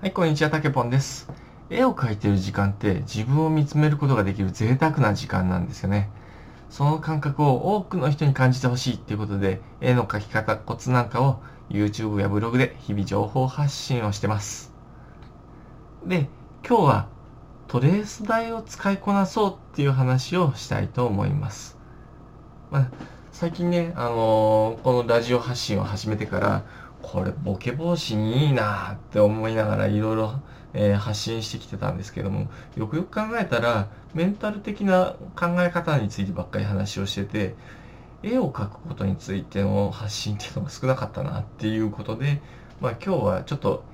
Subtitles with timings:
[0.00, 1.28] はい、こんにちは、たけぽんです。
[1.70, 6.08] 絵を描いてる時間って自分を見つめることができる贅沢な時間なんですよね。
[6.70, 14.72] その感覚を多くの人に感じてほしいっていうことで、絵の描き方、コツなんかを YouTube やブログで日々情報発信をしてます。
[16.06, 16.28] で、
[16.64, 17.08] 今日は
[17.66, 21.76] トレース台を使いこなそうっていう話をしたいと思います。
[22.70, 22.90] まあ、
[23.32, 26.62] 最近ね、あのーこのラジオ発信を始めてから、
[27.02, 30.40] これボケ防止にいいなって思いながらいろいろ、
[30.74, 37.54] え発信してきてたんですけども、よくよく考えたら、メンタル的な考え方についてばっかり話をしてて、
[38.22, 42.40] 絵を描くことについての発信っていうのが少なかったなっていうことで、
[42.80, 43.84] まあ今日はちょっと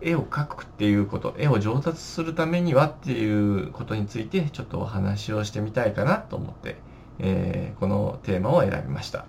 [0.00, 6.76] 絵を描くっていうこと、絵を上達するためにはっていうことについてちょっとお話をしてみたいかなと思って、
[7.18, 9.26] えーこのテーマを選びました。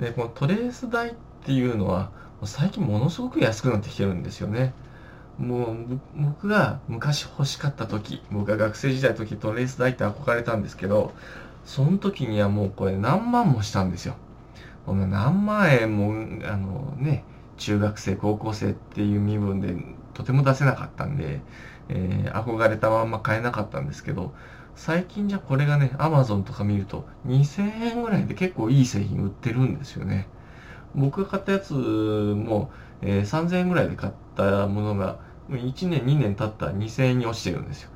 [0.00, 1.14] で、このトレース台っ
[1.44, 2.10] ていうのは、
[2.44, 4.74] 最近ものすごく安くなってきてるんですよね。
[5.38, 11.14] もう僕が昔欲しかった時、僕が学生時代の時トレース台って憧れたんですけど、
[11.64, 14.16] その時にはもうこれ何万もしたんですよ。
[14.86, 16.12] この何万円も、
[16.48, 17.24] あのね、
[17.56, 19.74] 中学生、高校生っていう身分で
[20.14, 21.40] とても出せなかったんで、
[21.88, 24.32] えー憧れたまんま買えなかったんですけど、
[24.74, 30.28] 最近じゃこれがね、アマゾンとか見ると2000円ぐらいで結構いい製品売ってるんですよね。
[30.94, 32.70] 僕が買ったやつも、
[33.02, 35.18] えー3000円ぐらいで買ったものが、
[35.50, 37.90] 1年、2年経ったら2000円に落ちてるんですよ。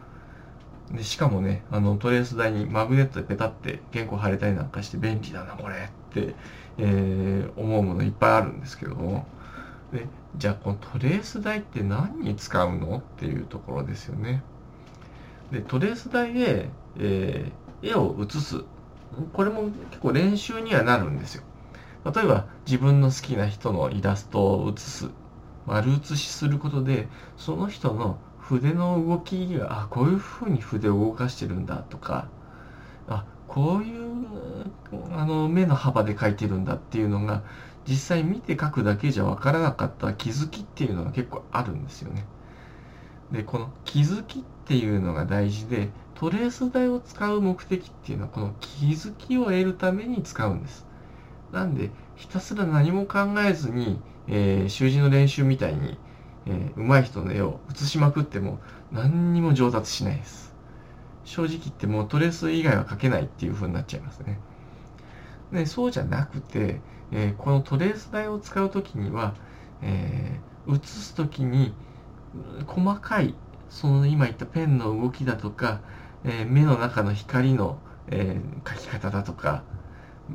[0.92, 6.34] で、しかもね、あの、トレース台にマグネットでペタって原稿貼れたりなんかして便利だな、これって、
[6.78, 9.26] えー思うものいっぱいあるんですけども。
[9.92, 14.42] で、じゃあこのトレース台って何に使うのっていうところですよね。
[15.50, 18.64] で、トレース台で、えー絵を写す。
[19.34, 21.42] これも結構練習にはなるんですよ。
[22.14, 25.10] 例えば自分の好きな人のイラストを写す。
[25.66, 32.28] 丸写しすることで、その人の筆の動きが、あ、こういう風に筆を動かしてるんだとか、
[33.08, 34.06] あ、こういう、
[35.12, 37.42] あの、目の幅で描いてるんだっていうのが、
[37.88, 42.24] 実際見て描くだけじゃわからなかった気づきっていうのが結構あるんですよね。
[43.32, 50.86] で、この気づきっていうのが大事で、トレース台を使う目的っていうのは、この気づきを得るために使うんです。
[51.52, 55.98] なんで、ひたすら何も考えずに、えー習字の練習みたいに、
[56.46, 58.58] えー上手い人の絵を写しまくっても、
[58.90, 60.54] 何にも上達しないです。
[61.24, 64.38] 正直言ってもうトレース以外は描けないっていう風になっちゃいますね。
[65.52, 66.80] でそうじゃなくて、
[67.12, 69.34] えーこのトレース台を使うときには、
[69.82, 71.72] えー写すときに
[72.66, 73.34] 細かい
[73.68, 75.80] その今言ったペンの動きだとか、
[76.24, 77.78] えー目の中の光の、
[78.08, 79.62] えー描き方だとか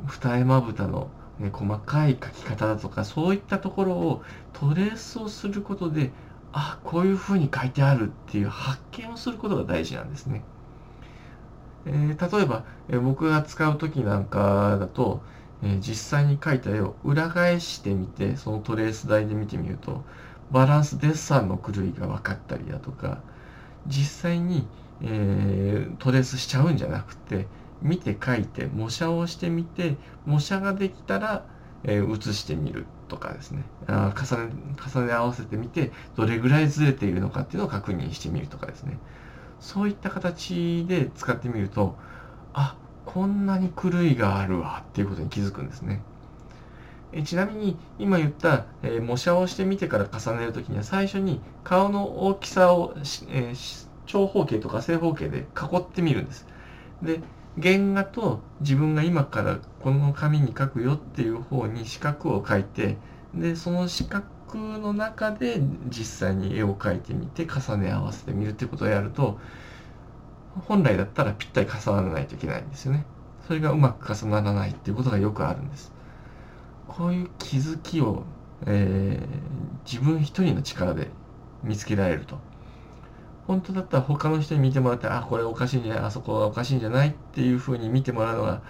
[0.06, 1.08] 二重まぶたの、
[1.40, 4.22] えー細かい描き方だとかそういったところを
[4.52, 6.12] トレースをすることで
[6.52, 10.44] あこういう風に書いてあるっていう発見をすることが大事なんですね。
[11.86, 15.22] えー例えば、えー僕が使う時なんかだと、
[15.62, 20.04] えー実際に描いた絵を裏返してみてそのトレース台で見てみると
[20.50, 23.22] バランスデッサンの狂いが分かったりだとか
[23.86, 24.66] 実際に、
[25.02, 27.46] えトレースしちゃうんじゃなくて
[27.82, 31.44] 見て描いて模写をしてみて模写ができたら、
[31.84, 33.64] えー写してみるとかですね。
[33.88, 34.52] あ重ね
[34.94, 38.98] 重ね合わせてみてどれぐらいずれているのかっていうのを確認してみるとかですね。
[39.60, 41.96] そういった形で使ってみると
[42.52, 42.76] あ
[43.06, 46.02] こんなに狂いがあるわっていうことに気づくんですね。
[47.12, 56.46] えちなみに今言った、えー模写をしてみてから重ねるときには最初に顔の大きさを、えー長方形とか正方形で囲ってみるんです。
[57.02, 57.20] で
[57.60, 62.96] 原画と自分が今からこの紙に書くよっていう方に四角を書いて
[63.34, 64.24] でその四角
[64.54, 69.38] の中で実際に絵を描いてみて重ね合わせてみるってことをやると
[70.66, 73.04] 本来だったらぴったり重ならないといけないんですよね。
[73.46, 75.92] それがうまく重ならないっていうことがよくあるんです。
[76.88, 78.24] こういう気づきを、
[78.66, 79.52] えー
[79.84, 81.08] 自分一人の力で
[81.64, 82.38] 見つけられると。
[83.52, 88.62] 本当だったら他の人に見てもらってあこれおかしいんじゃないあそこはおかしいんじゃないっていうふうに見てもらうのが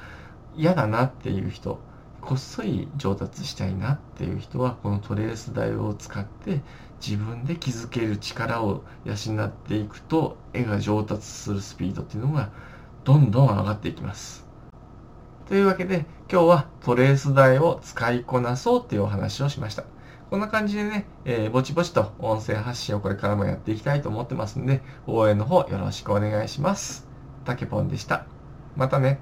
[0.57, 1.79] 嫌だなっていう人
[2.21, 6.63] こっそり上達したいなっていう人はこのトレース台を使って
[7.01, 12.51] 自分で気づける力を養っていくと絵が上達するスピードっていうのが
[13.05, 14.47] どんどん上がっていきます。
[15.49, 19.85] というわけで今日はトレース台を使いこなそうっていうお話をしました。
[20.33, 27.07] こんな感じでね、えーぼちぼちと音声発信をこれからもやっていきたいと思ってますんで、応援の方よろしくお願いします。
[27.45, 28.31] たけぽんでした。
[28.75, 29.21] またね。